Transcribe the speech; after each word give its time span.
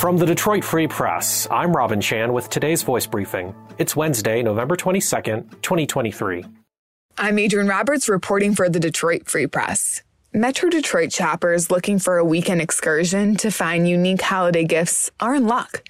From 0.00 0.16
the 0.16 0.24
Detroit 0.24 0.64
Free 0.64 0.88
Press, 0.88 1.46
I'm 1.50 1.76
Robin 1.76 2.00
Chan 2.00 2.32
with 2.32 2.48
today's 2.48 2.82
voice 2.82 3.04
briefing. 3.06 3.54
It's 3.76 3.94
Wednesday, 3.94 4.42
November 4.42 4.74
22nd, 4.74 5.60
2023. 5.60 6.42
I'm 7.18 7.38
Adrian 7.38 7.68
Roberts 7.68 8.08
reporting 8.08 8.54
for 8.54 8.70
the 8.70 8.80
Detroit 8.80 9.28
Free 9.28 9.46
Press. 9.46 10.02
Metro 10.32 10.70
Detroit 10.70 11.12
shoppers 11.12 11.70
looking 11.70 11.98
for 11.98 12.16
a 12.16 12.24
weekend 12.24 12.62
excursion 12.62 13.36
to 13.36 13.50
find 13.50 13.86
unique 13.86 14.22
holiday 14.22 14.64
gifts 14.64 15.10
are 15.20 15.34
in 15.34 15.46
luck. 15.46 15.86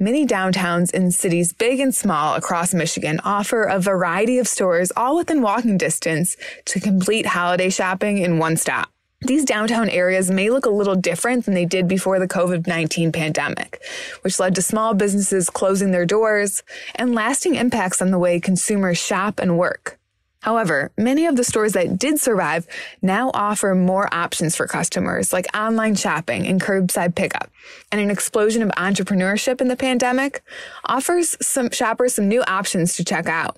Many 0.00 0.26
downtowns 0.26 0.92
in 0.92 1.12
cities 1.12 1.52
big 1.52 1.78
and 1.78 1.94
small 1.94 2.34
across 2.34 2.74
Michigan 2.74 3.20
offer 3.22 3.62
a 3.62 3.78
variety 3.78 4.38
of 4.38 4.48
stores 4.48 4.90
all 4.96 5.14
within 5.14 5.42
walking 5.42 5.78
distance 5.78 6.36
to 6.64 6.80
complete 6.80 7.26
holiday 7.26 7.70
shopping 7.70 8.18
in 8.18 8.38
one 8.38 8.56
stop. 8.56 8.90
These 9.24 9.46
downtown 9.46 9.88
areas 9.88 10.30
may 10.30 10.50
look 10.50 10.66
a 10.66 10.70
little 10.70 10.94
different 10.94 11.46
than 11.46 11.54
they 11.54 11.64
did 11.64 11.88
before 11.88 12.18
the 12.18 12.28
COVID 12.28 12.66
19 12.66 13.10
pandemic, 13.10 13.82
which 14.20 14.38
led 14.38 14.54
to 14.56 14.62
small 14.62 14.92
businesses 14.92 15.48
closing 15.48 15.92
their 15.92 16.04
doors 16.04 16.62
and 16.94 17.14
lasting 17.14 17.54
impacts 17.54 18.02
on 18.02 18.10
the 18.10 18.18
way 18.18 18.38
consumers 18.38 18.98
shop 18.98 19.40
and 19.40 19.56
work. 19.56 19.98
However, 20.42 20.92
many 20.98 21.24
of 21.24 21.36
the 21.36 21.44
stores 21.44 21.72
that 21.72 21.98
did 21.98 22.20
survive 22.20 22.66
now 23.00 23.30
offer 23.32 23.74
more 23.74 24.12
options 24.12 24.54
for 24.54 24.66
customers, 24.66 25.32
like 25.32 25.46
online 25.56 25.94
shopping 25.94 26.46
and 26.46 26.60
curbside 26.60 27.14
pickup. 27.14 27.50
And 27.90 28.02
an 28.02 28.10
explosion 28.10 28.60
of 28.60 28.68
entrepreneurship 28.72 29.62
in 29.62 29.68
the 29.68 29.76
pandemic 29.76 30.42
offers 30.84 31.34
some 31.40 31.70
shoppers 31.70 32.12
some 32.12 32.28
new 32.28 32.42
options 32.42 32.94
to 32.96 33.04
check 33.04 33.26
out. 33.26 33.56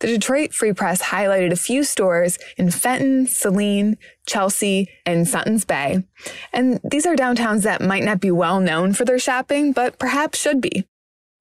The 0.00 0.06
Detroit 0.06 0.54
Free 0.54 0.72
Press 0.72 1.02
highlighted 1.02 1.50
a 1.50 1.56
few 1.56 1.82
stores 1.82 2.38
in 2.56 2.70
Fenton, 2.70 3.26
Saline, 3.26 3.96
Chelsea, 4.26 4.88
and 5.04 5.26
Suttons 5.26 5.64
Bay. 5.64 6.04
And 6.52 6.78
these 6.84 7.04
are 7.04 7.16
downtowns 7.16 7.62
that 7.62 7.82
might 7.82 8.04
not 8.04 8.20
be 8.20 8.30
well 8.30 8.60
known 8.60 8.92
for 8.92 9.04
their 9.04 9.18
shopping, 9.18 9.72
but 9.72 9.98
perhaps 9.98 10.38
should 10.38 10.60
be. 10.60 10.86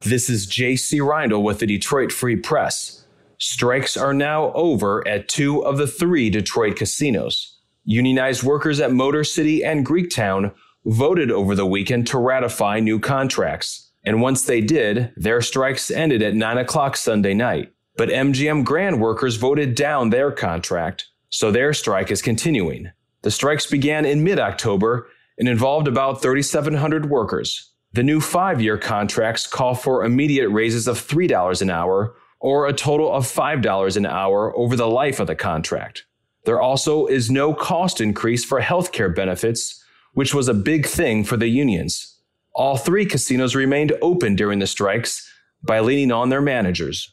This 0.02 0.28
is 0.28 0.48
J.C. 0.48 1.00
Reindl 1.00 1.44
with 1.44 1.60
the 1.60 1.68
Detroit 1.68 2.12
Free 2.12 2.36
Press. 2.36 3.06
Strikes 3.38 3.96
are 3.96 4.14
now 4.14 4.52
over 4.54 5.08
at 5.08 5.28
two 5.28 5.64
of 5.64 5.78
the 5.78 5.88
three 5.88 6.32
Detroit 6.32 6.78
casinos. 6.78 7.60
Unionized 7.86 8.42
workers 8.42 8.80
at 8.80 8.92
Motor 8.92 9.24
City 9.24 9.64
and 9.64 9.86
Greektown 9.86 10.52
voted 10.84 11.30
over 11.30 11.54
the 11.54 11.66
weekend 11.66 12.08
to 12.08 12.18
ratify 12.18 12.80
new 12.80 13.00
contracts. 13.00 13.92
And 14.04 14.22
once 14.22 14.44
they 14.44 14.62
did, 14.62 15.14
their 15.16 15.42
strikes 15.42 15.92
ended 15.92 16.24
at 16.24 16.34
9 16.34 16.58
o'clock 16.58 16.98
Sunday 16.98 17.34
night. 17.36 17.72
But 17.98 18.10
MGM 18.10 18.64
Grand 18.64 19.02
workers 19.02 19.38
voted 19.38 19.74
down 19.74 20.12
their 20.12 20.32
contract, 20.32 21.08
so 21.30 21.52
their 21.52 21.74
strike 21.74 22.12
is 22.12 22.22
continuing. 22.22 22.92
The 23.24 23.32
strikes 23.32 23.66
began 23.66 24.06
in 24.06 24.24
mid 24.24 24.40
October 24.40 25.10
and 25.38 25.48
involved 25.48 25.88
about 25.88 26.22
3,700 26.22 27.10
workers. 27.10 27.72
The 27.94 28.04
new 28.04 28.22
five 28.22 28.62
year 28.62 28.78
contracts 28.78 29.48
call 29.48 29.74
for 29.74 30.06
immediate 30.06 30.50
raises 30.50 30.88
of 30.88 31.00
$3 31.00 31.62
an 31.62 31.70
hour 31.70 32.16
or 32.40 32.68
a 32.68 32.74
total 32.74 33.12
of 33.12 33.26
$5 33.26 33.98
an 33.98 34.06
hour 34.06 34.56
over 34.56 34.76
the 34.76 34.88
life 34.88 35.20
of 35.20 35.28
the 35.28 35.36
contract. 35.36 36.06
There 36.46 36.62
also 36.62 37.08
is 37.08 37.32
no 37.32 37.54
cost 37.54 38.00
increase 38.00 38.46
for 38.46 38.62
healthcare 38.62 39.14
benefits, 39.14 39.84
which 40.14 40.36
was 40.36 40.48
a 40.48 40.54
big 40.54 40.86
thing 40.86 41.24
for 41.24 41.36
the 41.36 41.48
unions. 41.48 42.16
All 42.54 42.78
three 42.78 43.06
casinos 43.06 43.56
remained 43.56 43.94
open 44.02 44.36
during 44.36 44.60
the 44.60 44.68
strikes 44.68 45.28
by 45.64 45.80
leaning 45.80 46.12
on 46.12 46.30
their 46.30 46.42
managers. 46.42 47.12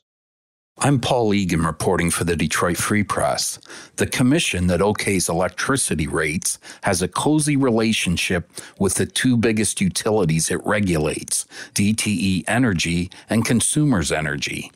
I'm 0.79 1.01
Paul 1.01 1.33
Egan 1.33 1.63
reporting 1.63 2.11
for 2.11 2.25
the 2.25 2.37
Detroit 2.37 2.77
Free 2.77 3.05
Press. 3.05 3.61
The 3.97 4.09
commission 4.09 4.67
that 4.67 4.81
okays 4.81 5.29
electricity 5.29 6.09
rates 6.09 6.59
has 6.83 7.01
a 7.01 7.09
cozy 7.09 7.57
relationship 7.57 8.51
with 8.79 8.97
the 8.97 9.07
two 9.07 9.37
biggest 9.37 9.81
utilities 9.81 10.51
it 10.51 10.61
regulates, 10.67 11.47
DTE 11.75 12.45
Energy 12.49 13.09
and 13.31 13.47
Consumers 13.47 14.11
Energy. 14.11 14.73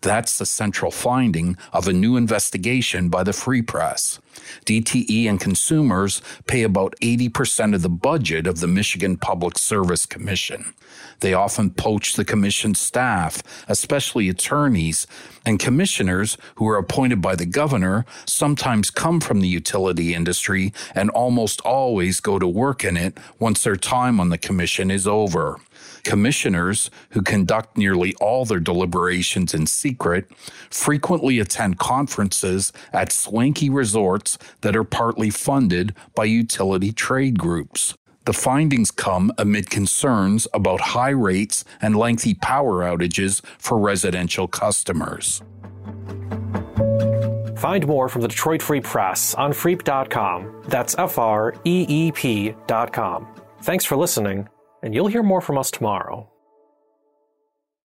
That's 0.00 0.38
the 0.38 0.46
central 0.46 0.90
finding 0.90 1.58
of 1.72 1.86
a 1.86 1.92
new 1.92 2.16
investigation 2.16 3.10
by 3.10 3.22
the 3.22 3.34
Free 3.34 3.62
Press. 3.62 4.18
DTE 4.66 5.28
and 5.28 5.40
consumers 5.40 6.22
pay 6.46 6.62
about 6.62 6.94
80% 7.02 7.74
of 7.74 7.82
the 7.82 7.88
budget 7.88 8.46
of 8.46 8.60
the 8.60 8.66
Michigan 8.66 9.16
Public 9.16 9.58
Service 9.58 10.06
Commission. 10.06 10.74
They 11.20 11.34
often 11.34 11.70
poach 11.70 12.14
the 12.14 12.24
commission 12.24 12.74
staff, 12.74 13.42
especially 13.68 14.28
attorneys, 14.28 15.06
and 15.46 15.58
commissioners 15.58 16.36
who 16.56 16.68
are 16.68 16.78
appointed 16.78 17.20
by 17.20 17.36
the 17.36 17.46
governor 17.46 18.04
sometimes 18.26 18.90
come 18.90 19.20
from 19.20 19.40
the 19.40 19.48
utility 19.48 20.14
industry 20.14 20.72
and 20.94 21.10
almost 21.10 21.60
always 21.62 22.20
go 22.20 22.38
to 22.38 22.46
work 22.46 22.84
in 22.84 22.96
it 22.96 23.18
once 23.38 23.64
their 23.64 23.76
time 23.76 24.20
on 24.20 24.28
the 24.30 24.38
commission 24.38 24.90
is 24.90 25.06
over. 25.06 25.58
Commissioners, 26.04 26.90
who 27.10 27.22
conduct 27.22 27.76
nearly 27.76 28.14
all 28.20 28.44
their 28.44 28.58
deliberations 28.60 29.54
in 29.54 29.66
secret, 29.66 30.28
frequently 30.70 31.38
attend 31.38 31.78
conferences 31.78 32.72
at 32.92 33.12
swanky 33.12 33.70
resorts 33.70 34.21
that 34.62 34.76
are 34.76 34.84
partly 34.84 35.30
funded 35.30 35.94
by 36.14 36.24
utility 36.24 36.92
trade 36.92 37.38
groups. 37.38 37.94
The 38.24 38.32
findings 38.32 38.90
come 38.90 39.32
amid 39.36 39.68
concerns 39.68 40.46
about 40.54 40.80
high 40.80 41.10
rates 41.10 41.64
and 41.80 41.96
lengthy 41.96 42.34
power 42.34 42.82
outages 42.82 43.44
for 43.58 43.78
residential 43.78 44.46
customers. 44.46 45.42
Find 47.56 47.86
more 47.86 48.08
from 48.08 48.22
the 48.22 48.28
Detroit 48.28 48.62
Free 48.62 48.80
Press 48.80 49.34
on 49.34 49.52
freep.com. 49.52 50.62
That's 50.66 50.96
F 50.98 51.18
R 51.18 51.54
E 51.64 51.86
E 51.88 52.12
P.com. 52.12 53.26
Thanks 53.62 53.84
for 53.84 53.96
listening, 53.96 54.48
and 54.82 54.94
you'll 54.94 55.06
hear 55.06 55.22
more 55.22 55.40
from 55.40 55.58
us 55.58 55.70
tomorrow. 55.70 56.31